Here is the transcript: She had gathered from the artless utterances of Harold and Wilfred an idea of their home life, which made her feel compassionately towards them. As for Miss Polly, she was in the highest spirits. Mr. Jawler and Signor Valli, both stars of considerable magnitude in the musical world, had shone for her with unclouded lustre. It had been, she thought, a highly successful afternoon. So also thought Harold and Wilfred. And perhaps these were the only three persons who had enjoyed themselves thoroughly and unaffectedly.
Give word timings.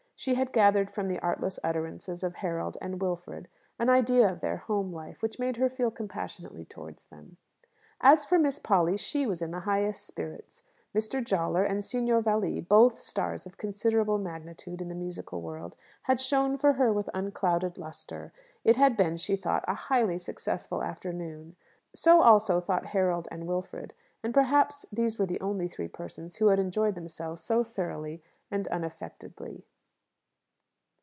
She 0.15 0.35
had 0.35 0.53
gathered 0.53 0.91
from 0.91 1.07
the 1.07 1.17
artless 1.17 1.57
utterances 1.63 2.21
of 2.21 2.35
Harold 2.35 2.77
and 2.79 3.01
Wilfred 3.01 3.47
an 3.79 3.89
idea 3.89 4.31
of 4.31 4.39
their 4.39 4.57
home 4.57 4.93
life, 4.93 5.23
which 5.23 5.39
made 5.39 5.57
her 5.57 5.67
feel 5.67 5.89
compassionately 5.89 6.63
towards 6.63 7.07
them. 7.07 7.37
As 8.01 8.23
for 8.23 8.37
Miss 8.37 8.59
Polly, 8.59 8.97
she 8.97 9.25
was 9.25 9.41
in 9.41 9.49
the 9.49 9.61
highest 9.61 10.05
spirits. 10.05 10.61
Mr. 10.95 11.25
Jawler 11.25 11.63
and 11.67 11.83
Signor 11.83 12.21
Valli, 12.21 12.61
both 12.61 12.99
stars 12.99 13.47
of 13.47 13.57
considerable 13.57 14.19
magnitude 14.19 14.79
in 14.79 14.89
the 14.89 14.93
musical 14.93 15.41
world, 15.41 15.75
had 16.03 16.21
shone 16.21 16.55
for 16.55 16.73
her 16.73 16.93
with 16.93 17.09
unclouded 17.15 17.79
lustre. 17.79 18.31
It 18.63 18.75
had 18.75 18.95
been, 18.95 19.17
she 19.17 19.35
thought, 19.35 19.65
a 19.67 19.73
highly 19.73 20.19
successful 20.19 20.83
afternoon. 20.83 21.55
So 21.95 22.21
also 22.21 22.61
thought 22.61 22.85
Harold 22.85 23.27
and 23.31 23.47
Wilfred. 23.47 23.91
And 24.23 24.35
perhaps 24.35 24.85
these 24.93 25.17
were 25.17 25.25
the 25.25 25.41
only 25.41 25.67
three 25.67 25.87
persons 25.87 26.35
who 26.35 26.49
had 26.49 26.59
enjoyed 26.59 26.93
themselves 26.93 27.43
thoroughly 27.47 28.21
and 28.51 28.67
unaffectedly. 28.67 29.65